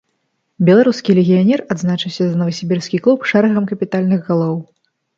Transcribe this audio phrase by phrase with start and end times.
[0.69, 4.55] Беларускі легіянер адзначыўся за навасібірскі клуб шэрагам капітальных галоў.